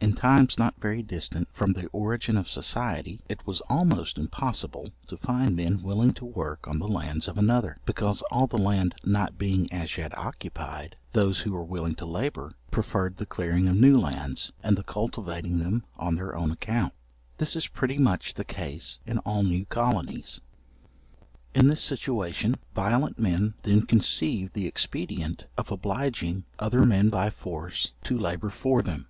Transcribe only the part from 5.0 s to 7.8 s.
to find men willing to work on the lands of another,